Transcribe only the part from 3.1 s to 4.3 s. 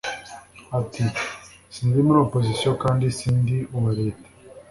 sindi uwa leta